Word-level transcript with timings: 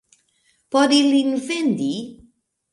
Por 0.71 0.89
ilin 0.99 1.31
vendi? 1.47 1.93